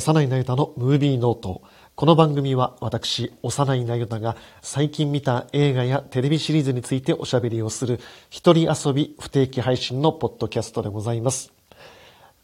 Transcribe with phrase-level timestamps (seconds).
[0.00, 1.60] 幼いなゆたのムービーノート。
[1.94, 11.52] この番組は私、幼いなゆたが最近見た映画やテレビシリーズについておしゃべりをする一人遊び不定期配信のポッドキャストでございます。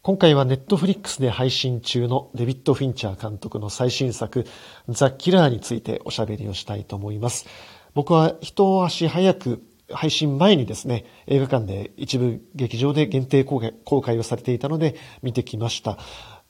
[0.03, 4.45] 今回はネットフリックスで配信中のデビッド・フィンチャー監督の最新作
[4.87, 7.47] ザ・キラーについておしゃべりをしたいと思います。
[7.95, 13.61] 僕は一足早く配信前にですね、映画館で一部劇場で限定公
[14.03, 15.97] 開をされていたので見てきました。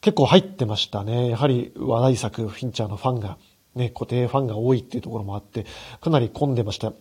[0.07, 1.31] 結構入ってましたね。
[1.31, 3.37] やはり話題作、フィンチャーのファンが、
[3.75, 5.65] ね、固定ファンが多いっていうところもあって、
[5.99, 6.93] かなり混んでました。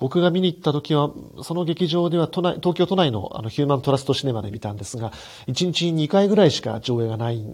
[0.00, 1.12] 僕が見に行った時は、
[1.44, 5.12] その劇場では都内、東京都内のあのヒューマントラストシネマで見たんですが、
[5.46, 7.46] 1日2回ぐらいしか上映がない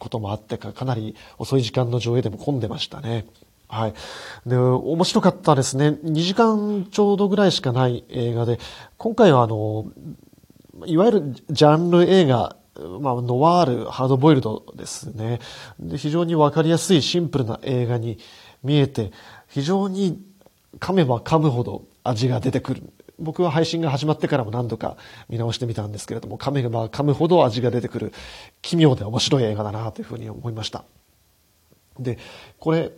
[0.00, 3.26] こともあってか、かなり遅い時間の上映でも混んでましたね。
[3.68, 3.94] はい。
[4.44, 5.90] で、面白かったですね。
[6.02, 8.58] 2時間ちょうどぐらいしかない映画で、
[8.98, 9.86] 今回はあの、
[10.84, 15.40] いわゆるジャンル映画まあ、ノワール、ハードボイルドですね。
[15.78, 18.18] で非常にわかりやすいシンプルな映画に
[18.62, 19.12] 見えて、
[19.48, 20.22] 非常に
[20.78, 22.92] 噛めば噛むほど味が出てくる。
[23.18, 24.96] 僕は配信が始まってからも何度か
[25.28, 28.12] 見直してみたんですけれども、噛めば噛むほど味が出てくる
[28.62, 30.84] 奇妙で面白い映画だなというふうに思いました。
[31.98, 32.18] で、
[32.58, 32.90] これ、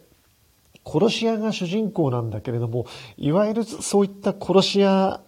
[0.87, 2.87] 殺し屋が主人公なんだけれども、
[3.17, 5.21] いわゆるそういった殺し屋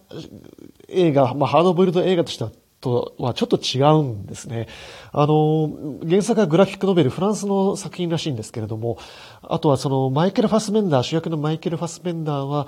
[0.87, 4.67] 映画、まあ、ハードボイルド映画としてはとはちょっと違うんですね。
[5.11, 5.71] あの、
[6.07, 8.97] 原作はグラフィックノベル、フランスの作品らしいんですけれども、
[9.41, 12.67] あとはそのマイケル・ファスメンダー、主役のマイケル・ファスメンダーは、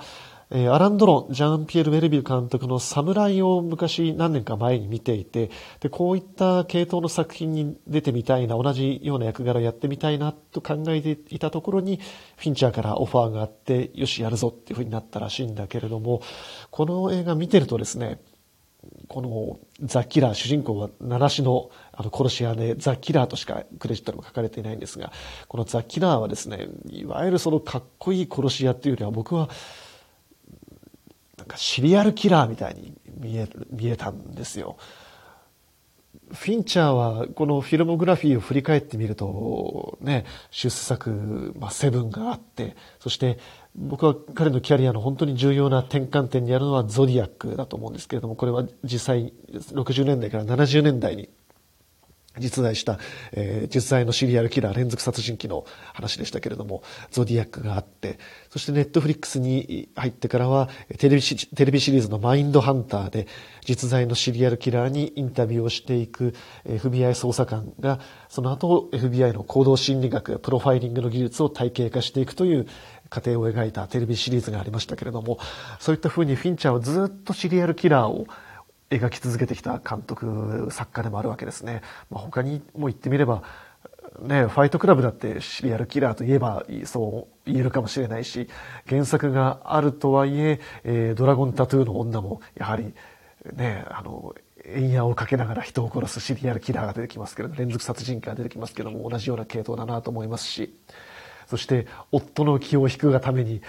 [0.52, 12.00] えー、アラン・ドロン、ジャン・ピエール・ウェルビュー監督の侍を昔何年か前に見ていて、で、こういった系統の作品に出てみたいな、同じような役柄をやってみたいなと考えていたところに、
[12.36, 16.20] フィンチャーからオファーがあって、よし、やるぞっていう風になったらしいんだけれども、
[16.72, 18.20] この映画見てるとですね、
[19.08, 25.12] このザ・キラー、主人公は奈良市のあの殺し屋でザ・キラーとしかクレジットにも書かれていないんですが、
[25.48, 29.48] このザ・キラーはですね、いわゆるそのかっこいい殺し屋っていうよりは僕は、
[31.36, 34.76] なんかシリアルキラーみたいに見える、見えたんですよ。
[36.32, 43.38] フィンチャーはこのフィルモグラフィーを振り返ってみると、ね、出作、まあ、セブンがあって、そして
[43.76, 51.28] 僕は彼のキャリアの本当に重要な転換点にあるのはゾディアックだと思うんですけれども、これは実際60年代から70年代に
[52.38, 52.98] 実在した、
[53.32, 58.18] えー、実在のシリアルキラー連続殺人鬼の話でしたけれども、ゾディアックがあって、
[58.50, 63.26] そしてネットフリックスに入ってからは、テレビシテレビシリーズのマインドハンターで、
[63.64, 66.34] 実在のシリアルキラーにインタビューをしていく
[66.66, 67.98] FBI 捜査官が、
[68.28, 72.66] その後 FBI の行動心理学、プロファイリングの技術を体系化していくという
[73.10, 75.38] 過程を描いたテレビシリーズがありましたけれども、
[75.78, 78.26] そういった風にフィンチャーはずっとシリアルキラーを
[78.88, 81.82] 描き続けてきた監督、作家でもあるわけですね。
[82.08, 83.42] まあ、他にも言ってみれば、
[84.20, 88.48] ね、ファイトクラブだってシリアルキラーと言えばそう言えるかもしれないし、
[88.88, 92.94] 原作があるとはいえ、えー、ドラゴンタトゥーの女もやはり
[93.54, 94.34] ね、あの、
[94.66, 100.74] 円矢をかけながら人を殺すシリアルキラーが出てきますけれど、連続殺人鬼が出てきますけども、同じような系統だなと思いますし、
[101.50, 103.60] そして夫の気を引くがために、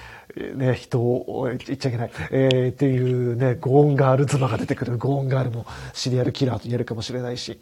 [0.56, 5.00] ね、人を言っちゃいけない、えー、っていうね、ゴーンガール妻が出てくる。
[5.00, 7.60] ゴーンガールもシリアルキラーと言えるかもしれないし、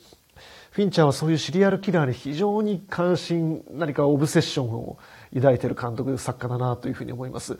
[0.71, 4.97] フィンチャーはそういうシリアルキラーに非常に関心、何かオブセッションを
[5.33, 7.57] 抱いている監督、作家だなというふうに思います。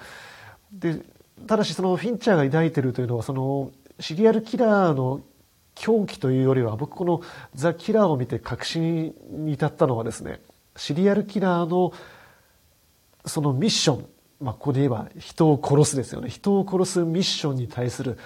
[0.74, 1.00] で、
[1.48, 3.72] ただしそのフィンチャーが抱いているというのは、その
[4.02, 5.22] シリアルキラーの
[5.76, 7.22] 狂気というよりは、僕この
[7.56, 10.42] ザ・キラーを見て確信に至ったのはですね、
[10.76, 11.94] シリアルキラーの
[13.26, 14.06] そのミッション、
[14.40, 16.30] まあ、ここで言えば人を殺すですよね。
[16.30, 18.18] 人を殺すミッションに対する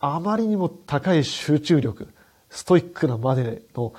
[0.00, 2.08] あまりにも高い集中力、
[2.48, 3.92] ストイックなまでの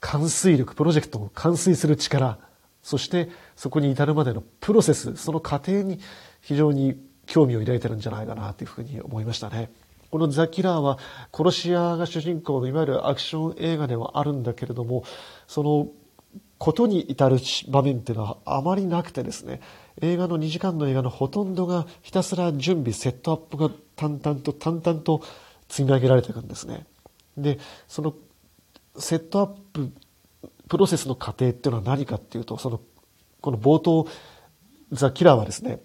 [0.00, 2.38] 完遂力、プロジェクトを完遂する力、
[2.82, 6.00] そしてそこに至るまでのプロセス、その過程に
[6.40, 9.70] 非常に興味を抱いてるんじゃないかなというふうに思いましたね。
[10.10, 10.98] このザ・キラーは
[11.32, 15.04] 殺し屋が主人公のいわゆるアクション映画ではあるんだけれども、
[15.46, 15.88] その
[16.58, 19.60] ことに至る場面っていうのはあまりなくてですね、
[20.00, 25.22] 映画の2時間の映画のほとんどがひたすら準備、セットアップが淡々と淡々と
[25.68, 26.86] 積み上げられていくんですね。
[27.36, 27.58] で、
[27.88, 28.14] その
[28.96, 29.92] セットアップ、
[30.68, 32.80] プロセスの過程っていうのは何かっていうと、その、
[33.40, 34.06] この冒頭、
[34.92, 35.80] ザ・キラーはですね、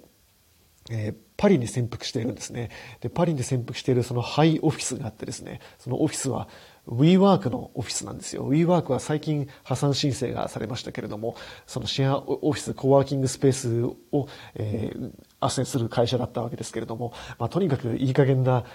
[0.91, 2.69] えー、パリに潜伏しているんですね。
[2.99, 6.49] で、パリに潜伏しているそのハイオフィスがあってですね、そのオフィスは
[6.85, 8.45] WeWork のオフィスなんですよ。
[8.49, 18.65] WeWork は最近破産申請がされましたけれども、そのシェアオフィス、コワーキングスペースを、えー、斡旋する会社だったわけですけれども、まあ、とにかくいい加減な、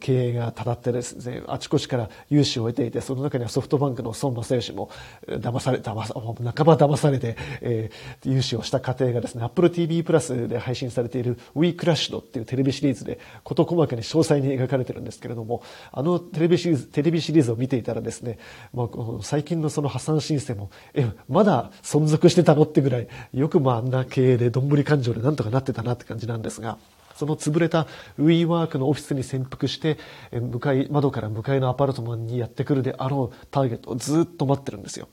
[0.00, 4.90] 経営がただってですね、あちこちから融資を得ていて、その中にはソフトバンクの孫正義も
[5.26, 18.38] 騙され、騙さ、半ば騙されて、えー、融資をした過程がですね、Apple TV プラスで配信されている We Crashed っていうテレビシリーズで事細かに詳細に描かれてるんですけれども、あのテレビシリーズ、テレビシリーズを見ていたらですね、
[18.72, 18.88] まあ、
[19.22, 26.78] 最近のその破産申請も、え、まだ存続してたのってぐらい、よくまああんな経営でどんぶり勘定でなんとかなってたなって感じなんですが、
[27.14, 27.86] その潰れた
[28.18, 29.98] WeWork のオフィスに潜伏して、
[30.32, 35.08] 向かい、窓から向かいのアパートマンにやってくるであろうターゲットをずっと待ってるんですよ。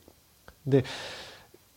[0.66, 0.86] で、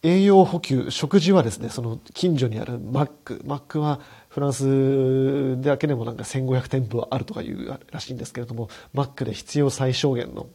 [0.03, 3.43] 栄養補給、食事はですね、その近所にあるマック。
[3.45, 10.49] マックはフランスだけでもなんか1500店舗あるとかいうらしいんですけれども、マックで必要最小限の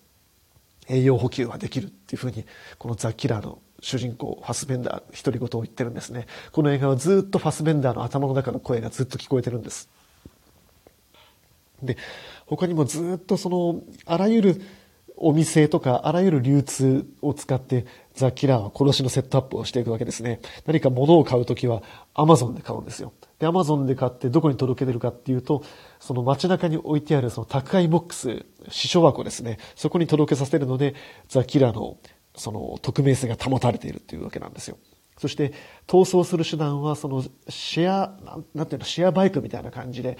[0.90, 2.46] 栄養補給はできるっていうふうに、
[2.78, 6.27] このザ・キラーの主人公、ファスベンダー、独り言を言ってるんですね。
[6.51, 9.89] この映画はずっとファスベンダーの頭の中の声がずっと聞こえてるんです。
[11.81, 11.97] で、
[12.45, 14.62] 他にもずっとその、あらゆる
[15.18, 20.39] お店とか、あらゆる流通を使って、ザ・キラーは殺しのセットアップをしていくわけですね。
[20.65, 21.83] 何か物を買うときは、
[22.13, 23.13] アマゾンで買うんですよ。
[23.39, 25.63] で、アマゾンで買ってどこに届けてるかっていうと、
[26.00, 29.57] その街中に置いてあるその宅配ボックス、支所箱ですね。
[29.75, 30.95] そこに届けさせるので、
[31.27, 31.97] ザ・キラーの
[32.38, 34.78] その匿名性が保たれているというわけなんですよ。
[35.18, 35.51] そして、
[35.88, 38.18] 逃走する手段は、その、シェア、
[38.54, 40.18] なんていうの、シェアバイクみたいな感じで、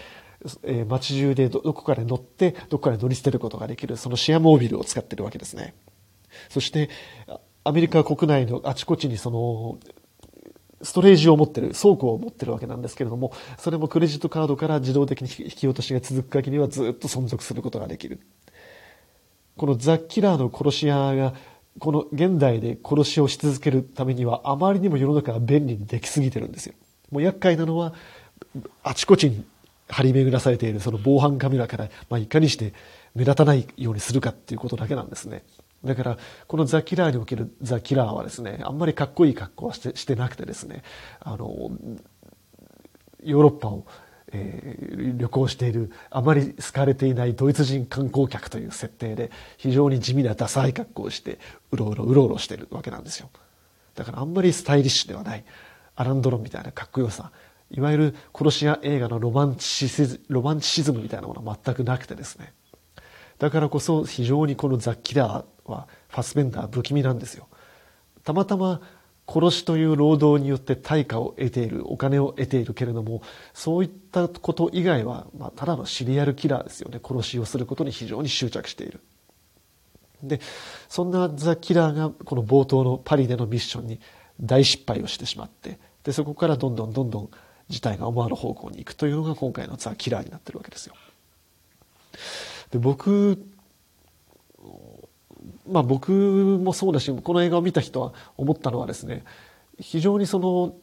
[0.64, 5.76] えー、街中でどこかで乗って、どこかで乗り捨てることができる、そのシェアモービルを使ってるわけですね。
[6.50, 6.90] そして、
[7.64, 9.78] アメリカ国内のあちこちにその、
[10.82, 18.20] ストレージを持ってる、倉庫を持ってるわけなんですけれども、それもクレジットカードから自動的に引き落としが続く限りはずっと存続することができる。
[19.58, 21.34] このザ・キラーの殺し屋が
[21.80, 26.74] この現代で殺しをし続けるためにはあまりにも世の中が便利にできすぎてるんですよ。
[27.12, 27.94] もう厄介なのは
[28.84, 29.46] あちこちに
[29.88, 32.74] 張り巡らされているその防犯カメラから、まあ、いかにして
[33.16, 35.44] 目立たないようにするかっていうことだけなんですね。
[35.84, 40.84] だから、このザ・キラーにおけるザ・キラーはですね、あんまりかっこいい格好はしてしてなくてですね、
[41.20, 41.72] あの、
[43.24, 43.86] ヨーロッパを
[44.34, 51.40] えー、旅行しているあまり好かれていないドイツ人観光客という設定で非常に地味なダサい格好をして
[51.72, 53.30] うろうろうろうろしてるわけなんですよ。
[53.96, 55.46] だからあんまりスタイリッシュではない
[55.96, 57.32] アランドロンみたいなかっこよさ
[57.72, 62.54] いわゆる殺し屋映画のロマンチシズロマンチシズムみたいなものは全くなくてですね。
[63.40, 67.48] だからこそ非常にこのザ・ッキラーはファスベンダー不気味なんですよ。
[68.24, 68.82] たまたま
[69.28, 73.22] 殺しという労働によって対価を得ている、お金を得ているけれども、
[73.54, 77.00] そういったこと以外は、まあ、ただのシリアルキラーですよね。
[77.04, 79.02] 殺しをすることに非常に執着している。
[80.24, 80.40] で、
[80.88, 84.00] そんなザ・キラーがこの冒頭のパリでのミッションに
[84.40, 87.30] 大失敗をしてしまって、で、そこからどんどんどんどん
[87.68, 90.96] 事態が思わぬ方向に行くというのが今回のザ・キラーになってるわけですよ。
[92.72, 93.46] で、僕
[95.70, 99.24] まあ僕もそうだし、この映画を見た人は思ったのはですね、
[99.80, 100.76] 非常にその、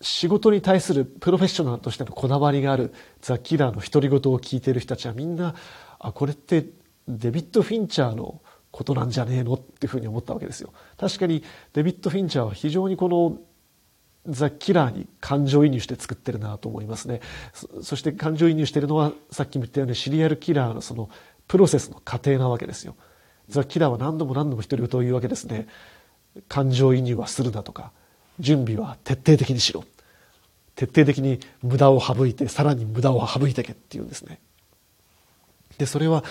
[0.00, 2.92] 仕事に対するプロフェッショナルとしてのこだわりがある
[3.22, 5.54] ザ・キラーの独り言を聞いている人たちはみんな、
[5.98, 6.66] あ、これって
[7.08, 8.40] デビッド・フィンチャーの
[8.70, 10.72] ことなんじゃねえのっていうふうに思ったわけですよ。
[10.98, 11.42] 確かに
[11.72, 13.38] デビッド・フィンチャーは非常にこの
[14.26, 17.20] ザ・キラーに感情移入して作ってるなと思いますね。
[17.82, 21.08] そして感情移入してるのはさっきも言ったようにシリアルキラーのその
[21.46, 22.96] プロセスの過程なわけですよ。
[23.48, 25.66] ザ・キラーは何度も何度も独り言を言うわけですね。
[26.48, 27.92] 感情移入はするなとか、
[28.40, 29.84] 準備は徹底的にしろ。
[30.74, 34.40] 徹底的に無駄を省いて、さらに無駄を省いてけっていうんですね。
[35.78, 36.24] で、それは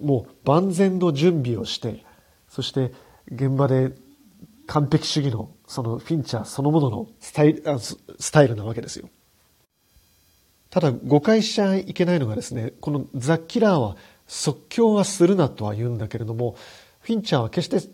[0.00, 2.04] もう万全の準備をして、
[2.48, 2.92] そして
[3.30, 3.92] 現場で
[4.66, 9.08] 完璧主義のそのフィンチャーそのもののスタイルスタイルなわけですよ。
[10.70, 13.96] ただ誤解しちゃいけないのがですね、このザ・キラーは
[14.32, 16.56] 即興はするなとは言うんだけれども、
[17.00, 17.86] フィンチャーは決して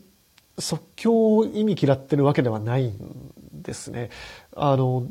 [0.56, 4.10] 即興を意味嫌ってるわけではないんですね。
[4.54, 5.08] あの、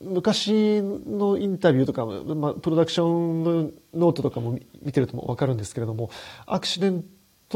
[0.00, 6.10] 昔のインタビューとか、まあ、プロダクションのノートとかも見てるともわかるんですけれども、
[6.46, 7.08] アクシデント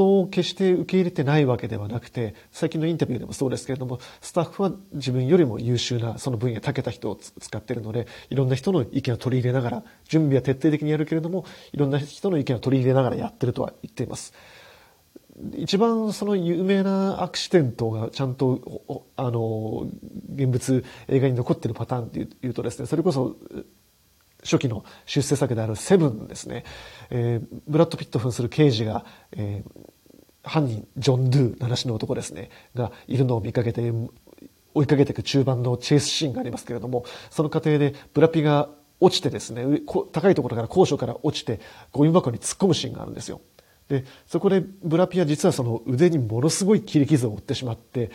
[0.03, 14.33] を決して受け入れてないわけではなくて、最近のインタビューでもそうですけれども、スタッフは自分よりも優秀な、その分野、長けた人を使っているので、いろんな人の意見を取り入れながら、準備は徹底的にやるけれども、いろんな人の意見を取り入れながらやってるとは言っています。
[15.57, 19.89] 一番その有名なアクシデントがちゃんと、あの、
[20.33, 23.37] 現物映画に残ってるパターンっていうとですね、それこそ
[24.45, 26.65] 初期の出世作であるセブンですね、
[27.11, 33.93] えー、ブラッド・ピット扮する刑事が、えー、犯人、ジョン・ドゥ、七種の男ですね、がいるのを見かけて、
[34.75, 38.69] 追いかけていく中盤のチェイスシーンがありますけれども、その過程でブラピが
[39.01, 39.65] 落ちてですね、
[40.13, 41.61] 高いところから高所から落ちて
[41.93, 43.41] ゴミ箱に突っ込むシーンがあるんですよ。
[43.89, 48.11] で、そこでブラピは実はその腕にものすごい切り傷を負ってしまって、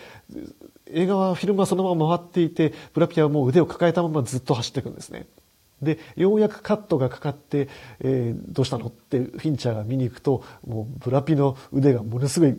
[0.92, 5.28] 映画はフィルムはそのまま回っていて、ブラピはもう腕を抱えたままずっと走っていくんですね。
[5.82, 7.70] で、ようやくカットがかかって、
[8.00, 8.88] えー、どうしたの？
[8.88, 12.56] ってフィンチャーが見に行くと、もうブラピの腕がものすごい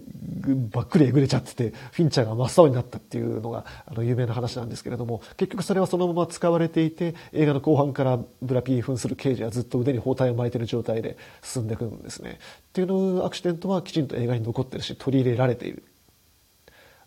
[0.71, 12.39] ばっくりえぐれちゃってて、フィンチャーが真っ青になったっていうのが、あの、有名な話なんですけれども、結局それはそのまま使われていて、映画の後半からブラピに扮する刑事はずっと腕に包帯を巻いてる状態で進んでいくんですね。
[12.69, 15.83] っていうのアクシデントはきちんと映画に残ってるし、取り入れられている。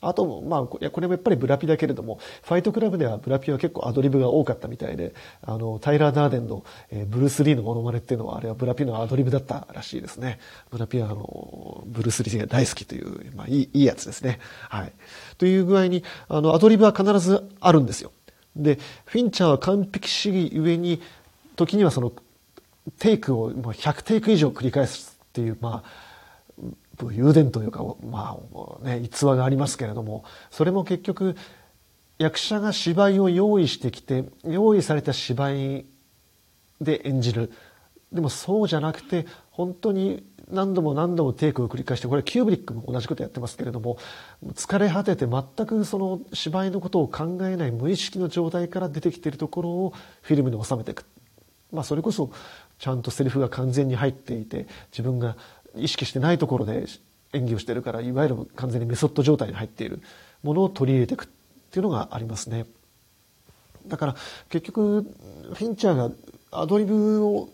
[0.07, 10.39] あと、まあ、これもやっぱりブラピだけれども、ファイトクラブではブラピは結構アドリブが多かったみたいで、あの、タイラー・ダーデンの、えー、ブルース・リーのモノマネっていうのは、あれはブラピのアドリブだったらしいですね。
[10.69, 14.39] ブラピは、あの、ブルース・リーが大好きという、まあ、いい、いいやつですね。
[14.69, 14.93] はい。
[15.37, 18.11] という具合に、あの、アドリブは必ずあるんですよ。
[18.55, 21.01] で、フィンチャーは完璧主義ゆえに、
[21.55, 22.11] 時にはその、
[22.99, 26.12] テイクを100テイク以上繰り返すっていう、まあ、
[27.11, 28.37] 油田というか、ま
[28.81, 31.35] あね、逸話がありますけれども、それも結局、
[32.19, 35.85] 役者が芝居を用意してきて、用意された芝居
[36.79, 37.51] で演じる。
[38.11, 43.97] でもそうじゃなくて、本当に何度も何度もテイクを繰り返して、これキューブリックも同じことやってますけれども、
[44.53, 51.05] 疲れ果てて全くその芝居のことを考えない無意識の状態から出てきているところをフィルムに収めていく。
[51.71, 52.29] まあそれこそ
[52.77, 55.35] ちゃんとセリフが完全に入っていて、自分が
[55.75, 56.85] 意識してないところで
[57.33, 60.01] 演技をしてるからいわゆる完全にメソッド状態に入っている
[60.43, 61.27] ものを取り入れていくっ
[61.71, 62.65] ていうのがありますね。
[63.87, 64.15] だから
[64.49, 66.11] 結局フィンチャーが
[66.51, 67.49] アドリブを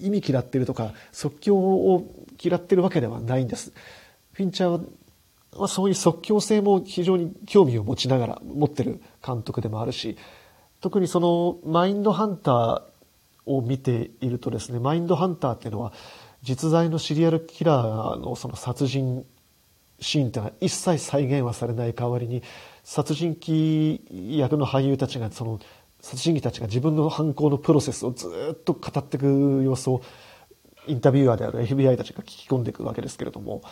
[0.00, 2.04] 意味嫌ってるとか即興を
[2.40, 3.72] 嫌ってるわけではないんです。
[4.32, 4.86] フィンチャー
[5.58, 10.18] はそういう即興性も非常に興味を持ちながら持ってる監督でもあるし
[10.80, 12.82] 特にそのマインドハンター
[13.46, 15.92] を見ているとですねマインドハンターっていうのは
[16.46, 19.26] 実在のシリアルキラーのその殺人
[19.98, 22.44] シーンっていうのは一切再現はされない代わりに
[22.84, 25.58] 殺人鬼役の俳優たちがその
[26.00, 29.26] 殺人鬼たちが自分の犯行のプロセスをずっと語っていく
[29.64, 30.02] 様子を
[30.86, 33.62] インタビュアーである FBI たちが聞き込んでいくわけですけれども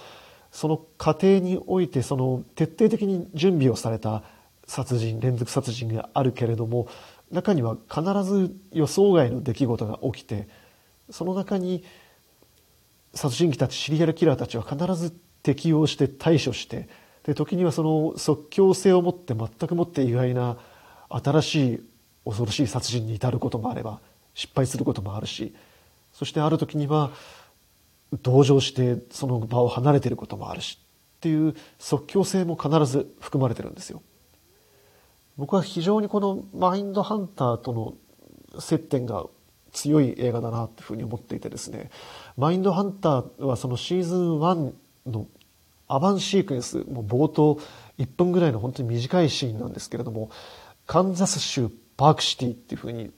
[0.50, 4.24] その過程においてその徹底的に準備をされた
[4.66, 6.88] 殺人連続殺人があるけれども
[7.30, 10.48] 中には必ず予想外の出来事が起きて
[11.10, 11.84] その中に
[13.14, 16.88] 殺人鬼たちシリアルキラーたちは必ず適応して対処して
[17.24, 20.58] で時にはその即興性を持って全くもって意外な
[21.08, 21.80] 新しい
[22.24, 24.00] 恐ろしい殺人に至ることもあれば
[24.34, 25.54] 失敗することもあるし
[26.12, 27.12] そしてある時には
[28.22, 30.78] 同情してその場を離れていることもあるし
[31.16, 34.02] っていう即興性も必ず含まれてるんですよ。
[35.36, 39.24] 僕は非常にこのマインドハンターとの接点が
[39.74, 41.90] 強い映画だなというふうに思っていてですね、
[42.38, 44.72] マインドハンターはそのシーズン1
[45.06, 45.26] の
[45.86, 47.58] アバンシークエンス、もう冒頭
[47.98, 50.30] 1分ぐらいの本当に短いシーンなんですけれども、
[50.86, 53.10] カンザス州パークシティっていうふうに、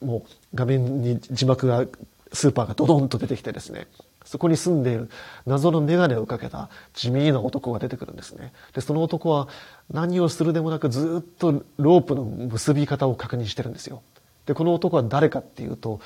[0.00, 0.22] もう
[0.54, 1.86] 画面に字幕が、
[2.32, 3.88] スーパーがドドンと出てきてですね、
[4.24, 5.10] そこに住んでいる
[5.46, 8.52] 謎の眼鏡をかけた地味な男が出てくるんですね。
[8.72, 9.48] で、その男は
[9.90, 14.02] 何をするでもなくずっとロープの結び方を確認してるんですよ。
[14.46, 16.00] で、この男は誰かっていうと、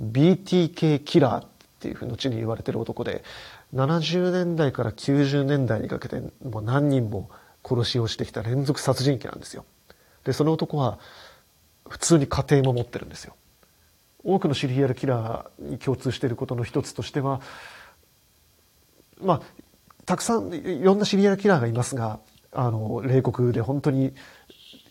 [0.00, 1.48] BTK キラーっ
[1.80, 3.24] ていうふうに後に言われてる男で、
[3.74, 7.30] 70年代から90年代にかけてもう何人も
[7.64, 9.64] 殺しをしてきた連続殺人鬼なんですよ。
[10.24, 10.98] で、その男は
[11.88, 13.34] 普通に家庭も持ってるんですよ。
[14.24, 17.40] 多くのシリアルキラーに共通していることの一つとしては、
[19.20, 19.40] まあ、
[20.04, 22.18] たくさんいろんなシリアルキラーがいますが、
[22.52, 24.14] あの、冷酷で本当に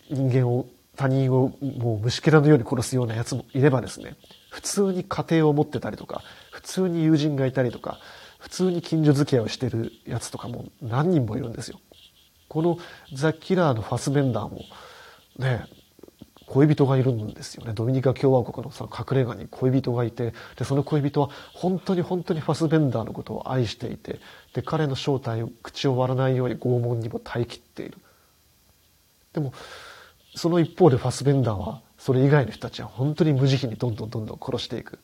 [0.08, 4.16] 人間を他人をもう虫けらのように殺すようなやつもいればですね、
[4.50, 7.98] 普通に家庭を持ってたりとか、普通に友人がいたりとか、
[8.38, 11.80] 普通に近所付き合いをしてるやつとかも何人もいるんですよ。
[12.48, 12.78] この
[13.12, 14.62] ザ・キラーのファスベンダーも、
[15.38, 15.66] ね、
[16.46, 17.72] 恋人がいるんですよね。
[17.74, 24.20] ドミニカ共和国のその隠れ家に恋人がいて、で、その恋人は本当に本当にファスベンダーのことを愛していて、
[24.54, 27.98] で、彼の正体を口を割らないように拷問にも耐えきっている。
[29.32, 29.52] でも、
[30.36, 34.98] その一方でファスベンダーは、それ以外の人たちは本当に無慈悲にどんどんどんどん殺していく。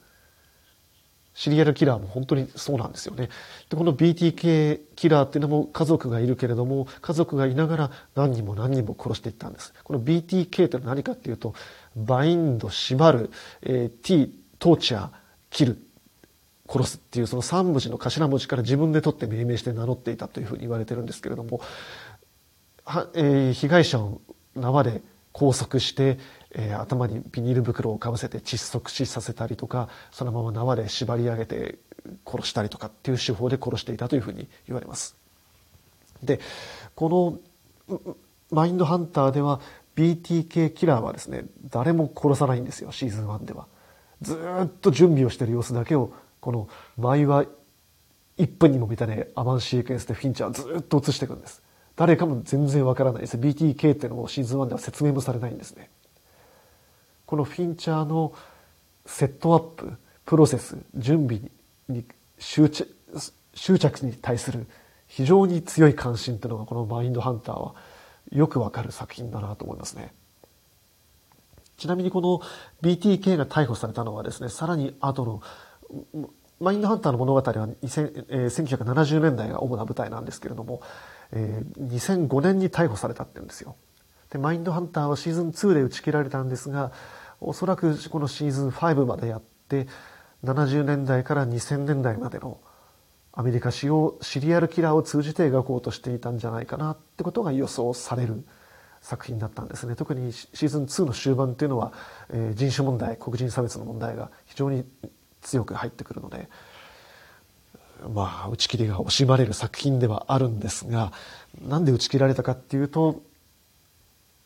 [1.35, 3.31] シリアルキラーも本当にそうなんですよね。
[3.71, 9.73] で、この BTK キラーっていうのも家族がいるけれども、家族がいながら何人も何人も殺していったんです。
[9.83, 11.55] この BTK って何かっていうと、
[11.97, 13.31] バインド、縛る、
[13.63, 15.11] えー、T、トーチャー、
[15.49, 15.79] キル、
[16.69, 21.61] 殺すっていうその3文字の頭文字から自分で取って命名して名乗っていたというふうに言われてるんですけれども、
[22.85, 24.21] はえー、被害者を
[24.55, 26.19] 縄で拘束して、
[26.53, 31.79] えー、頭にビニール袋をかぶせて窒息死させたりとかそのまま縄で縛り上げて
[32.27, 35.17] 殺したりとかっていう手法で殺していたというふうに言われます。
[36.23, 36.41] で
[36.95, 37.41] こ
[37.89, 37.99] の
[38.51, 39.61] マインドハンターでは
[39.97, 43.67] BTK キラーはですね誰も殺さないんですよシーズン1では。
[44.21, 47.49] ずっと準備をしている様子だけをこの毎話
[48.39, 51.63] 1分にも満たねアマンシークエンスでフィンチャーずっと映していくんです。
[51.97, 53.37] 誰かも全然わからないです。
[53.37, 55.91] BTK っていうのもシーズン1では説明もされないんですね。
[57.27, 58.33] このフィンチャーの
[59.07, 59.93] セットアップ、
[60.25, 61.41] プロセス、準備
[61.89, 62.05] に
[62.39, 62.89] 執着
[63.55, 64.67] 執着に対する
[65.07, 67.75] 非常に強い関心というのがこのマインドハンターは
[68.31, 70.15] よくわかる作品だなと思いますね。
[71.77, 72.41] ちなみにこの
[72.83, 75.43] BTK が逮捕されたのはですね、さらに後の
[76.61, 80.81] マインドハンターの物語は1970年代が主な舞台なんですけれども、
[81.33, 83.77] えー、2005年に逮捕されたって言うんですよ。
[84.31, 86.93] で、マインドハンターはシーズン2で打ち切られたんですが、
[87.41, 89.87] おそらくこのシーズン5までやって、
[90.45, 92.61] 70年代から2000年代までの
[93.33, 98.45] アメリカ史をシリアルキラーを通じて描こうとしていたんじゃないかなってことが予想される
[99.01, 99.97] 作品だったんですね。
[99.97, 101.93] 特にシーズン2の終盤っていうのは、
[102.31, 104.85] えー、人種問題、黒人差別の問題が非常に
[105.41, 106.49] 強く入ってくるので、
[108.09, 111.13] まあ、打ち切りが惜しまれる作品ではあるんですが、
[111.67, 113.23] なんで打ち切られたかっていうと、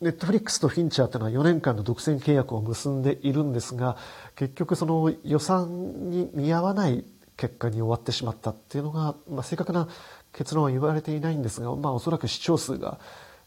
[0.01, 3.97] ネットフリックスとフィンチャーっていうのは4年間の独占契約を結んでいるんですが、
[4.35, 7.05] 結局その予算に見合わない
[7.37, 9.89] 結果に終わってしまったっていうのが、まあ、正確な
[10.33, 12.99] 結論は言われていないんですが、まあ、おそらく視聴数が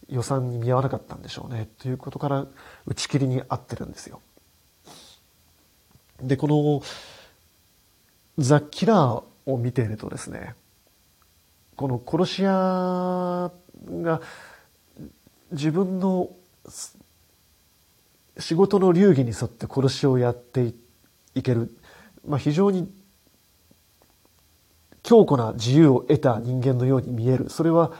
[0.07, 1.69] 予算に見合わなかったんでしょうね。
[1.79, 2.47] ということから
[2.87, 4.21] 打ち切りに合ってるんですよ。
[6.21, 6.81] で、この、
[8.37, 10.55] ザ・キラーを見ているとですね、
[11.75, 13.51] この殺し屋
[14.01, 14.21] が
[15.51, 16.29] 自分の
[18.37, 20.73] 仕事の流儀に沿って殺しをやって
[21.35, 21.71] いける、
[22.27, 22.91] まあ、非常に
[25.03, 27.49] 強固な自由を得た人間のように見える。
[27.49, 27.91] それは、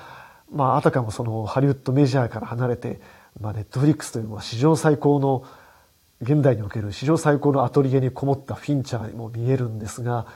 [0.52, 3.00] まあ、あたかもそのハリウッドメジャーから離れて、
[3.40, 5.44] まあ、ネットフリックスというのは史上最高の、
[6.22, 10.28] 現代における史上最高のアトリエにこもったフィンチャーにも見えるんですが、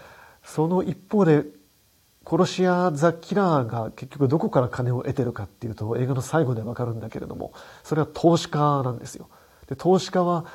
[0.43, 1.43] その一方で、
[2.25, 7.53] 殺し屋ザ・キラーが結局どこから金を得てるかっていうと映画の最後でわかるんだけれども、
[7.83, 9.29] それは投資家なんですよ。
[9.67, 10.45] で投資家は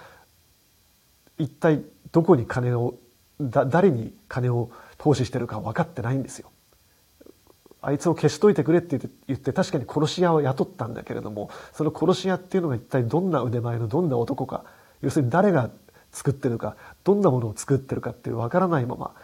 [1.36, 2.94] 一体どこに金を、
[3.40, 6.50] だ誰に金を投資してるか分かってないんですよ。
[7.80, 14.64] あいつを消しといてくれって言って確かに殺し屋を雇ったんだけれどもその殺し屋っていうのが一体どんな腕前のどんな男か
[15.00, 15.70] 要するに誰が
[16.10, 19.14] 作ってるかどんなものを作ってるかっていう分からないまま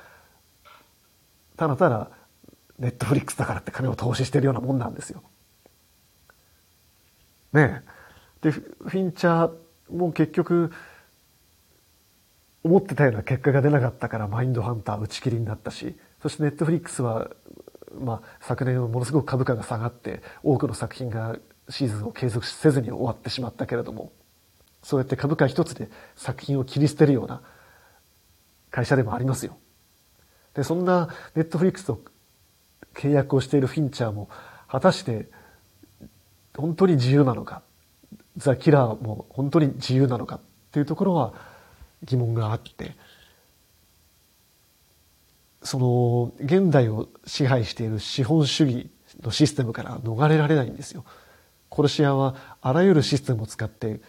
[1.56, 2.10] ただただ
[2.78, 5.22] ネットフリックスだからって金を投資してるようなもんなんですよ。
[7.52, 7.82] ね
[8.42, 8.50] え。
[8.50, 10.72] でフィンチャーも結局
[12.62, 17.30] 思ってたような結果が出なかったからマインドハンター打ち切りになったしそしてネットフリックスは
[18.00, 21.36] まあ、昨年はものすごく株価が下がって多くの作品が
[21.68, 24.12] シーズンを継続せずに終わってしまったけれども
[24.82, 27.40] そうやって株価一つで作品を切り捨てるような
[28.70, 29.56] 会社でもありますよ。
[30.54, 32.00] でそんなネットフリックスと
[32.94, 34.28] 契約をしているフィンチャーも
[34.68, 35.28] 果たして
[36.56, 37.62] 本当に自由なのか？
[38.36, 40.40] ザ・キラーも本当に自由なのかっ
[40.72, 41.34] ていうところは
[42.04, 42.96] 疑問があって
[45.62, 48.90] その現代を支配している資本主義
[49.22, 51.04] のシステムから逃れられないんですよ。
[51.70, 54.00] 殺し屋はあらゆるシステムを使って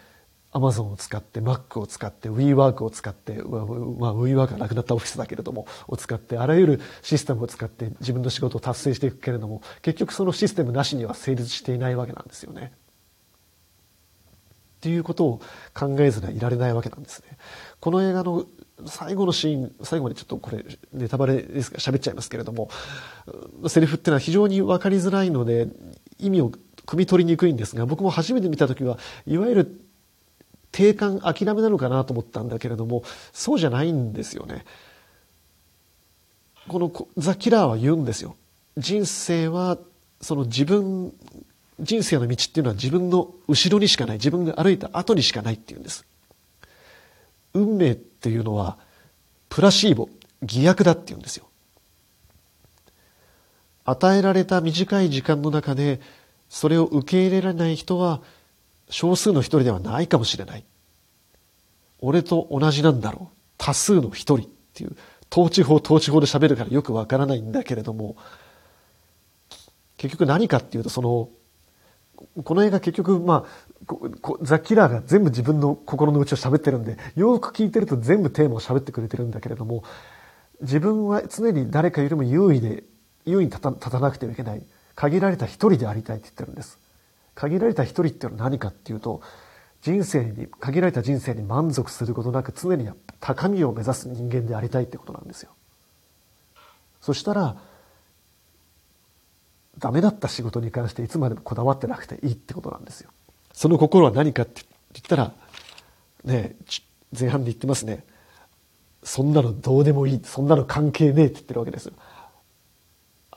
[0.55, 12.71] アマゾンを使って、Mac を使って、WeWork を使って、まあ、WeWork がなくなったオフィスだけれども、を使って、あらゆるシステムを使って自分の仕事を達成していくけれども、結局そのシステムなしには成立していないわけなんですよね。
[14.77, 15.41] っていうことを
[15.73, 17.37] 考えずにはいられないわけなんですね。
[17.81, 18.45] この映画の
[18.85, 20.63] 最後のシーン、最後までちょっとこれ
[20.93, 22.69] ネタバレですが喋っちゃいますけれども、
[23.67, 25.67] セリフっていうのは非常にわかりづらいので、
[26.17, 26.51] 意味を
[26.85, 29.84] 汲み取りにくいんですが、僕も初めて見た時は、いわゆる
[30.75, 34.65] 定感、諦めなのかなと思ったんだけれども、そうじゃないんですよね。
[36.67, 38.35] このザ・キラーは言うんですよ。
[38.77, 39.77] 人生は、
[40.19, 41.13] その自分、
[41.79, 46.03] 人生の道っていうのは自分の後ろにしかない、自分が歩いた後にしかないっていうんです。
[47.53, 48.77] 運命っていうのは
[49.47, 50.09] プラシーボ、
[50.43, 51.47] 偽薬だって言うんですよ。
[53.85, 56.01] 与えられた短い時間の中で
[56.49, 58.21] それを受け入れられない人は
[58.89, 60.63] 少数の一人ではないかもしれない。
[61.99, 63.35] 俺と同じなんだろう。
[63.57, 64.95] 多数の一人っていう、
[65.31, 68.15] 統治法、統治法で喋るからよくわからないんだけれども、
[69.97, 71.29] 結局何かっていうと、その、
[72.43, 73.95] この映画結局、まあ、
[74.41, 79.83] ザ・キラーが全部自分の心の内を喋ってるんで、よく聞いてると全部テーマを喋ってくれてるんだけれども、
[80.61, 82.83] 自分は常に誰かよりも優位で、
[83.25, 84.63] 優位に立た立たなくてはいけない。
[84.95, 86.79] 限られた一人でありたいって言ってるんです。
[87.35, 89.21] 限られた一人っていうのは何かっていうと、
[89.81, 95.51] 人生に、限られた人生に満足することなく常に高みを目指す人間でありたいってことなんですよ。
[97.01, 97.55] そしたら、
[99.77, 103.11] ダメだった仕事に関していつまでもこだわってなくていいってことなんですよ。
[103.53, 105.33] その心は何かって言ったら、
[106.23, 106.55] ね
[107.17, 108.03] 前半で言ってますね。
[109.03, 110.21] そんなのどうでもいい。
[110.23, 111.93] そんなの関係ねえって言ってるわけですよ。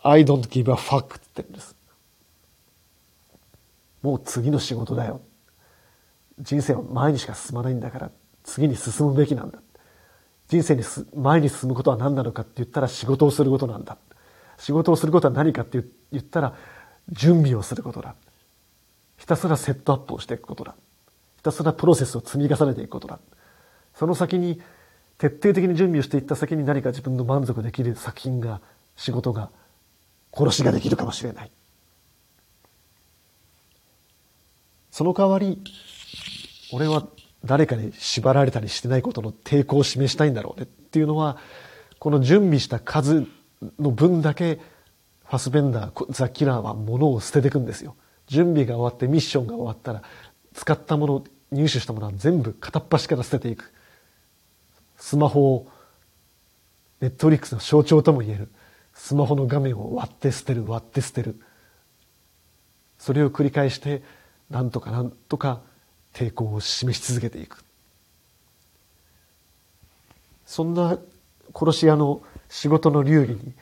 [0.03, 1.78] I don't give a fuck って言ってるんです。
[4.09, 5.21] もう次の仕事だよ。
[6.41, 8.11] 人生は前にしか進まないんだから、
[8.43, 9.59] 次に進むべきなんだ。
[10.49, 13.99] 人生にす前に進むことは何なのかって言ったら仕事をすることなんだ。
[14.57, 16.55] 仕事をすることは何かって言ったら
[17.11, 18.15] 準備をすることだ。
[19.19, 20.75] ひたすらセットアップをしていくことだ。
[21.37, 23.19] ひたすらプロセスを積み重ねていくことだ。
[23.95, 24.63] その先に
[25.19, 28.63] 徹底的に準備をしていった先に何か自分の満足できる作品が、
[28.97, 29.51] 仕事が、
[30.33, 31.51] 殺しができるかもしれない。
[34.99, 35.63] その代わり、
[36.73, 37.07] 俺は
[37.45, 41.39] 誰かに縛られたりしてないことの抵抗を示したいんだろうねっていうのは、
[42.01, 43.25] この準備した数
[43.79, 44.59] の分だけ、
[45.25, 47.95] ファスベンダー、ザ・キラーは物を捨てていくんですよ。
[48.27, 50.03] 準備が終わってミッションが終わったら、
[50.53, 53.73] 使ったもの、入手したものは全部片っ端から捨てていく。
[54.97, 55.69] スマホを、
[57.01, 58.49] ネットフリックスの象徴とも言える。
[58.95, 61.41] スマホの画面を割って捨てる、割って捨てる。
[62.99, 64.03] それを繰り返して、
[64.51, 65.61] なんとかなんとか
[66.15, 67.63] 抵抗を示し続けていく。
[70.47, 70.99] そんな
[71.55, 73.53] 殺し屋の仕事の流儀に、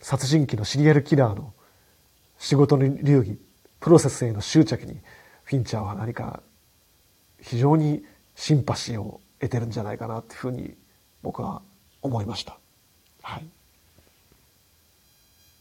[0.00, 1.52] 殺人鬼のシリアルキラーの
[2.38, 3.38] 仕事の流儀、
[3.80, 4.98] プロセスへの執着に、
[5.44, 6.42] フィンチャーは何か
[7.40, 10.74] 非常にシンパシーを得てるんじゃないかなっていうふうに
[11.22, 11.62] 僕は
[12.02, 12.58] 思いました。
[13.22, 13.46] はい。